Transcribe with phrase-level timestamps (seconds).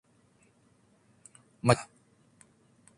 [1.61, 1.89] 乜咁都得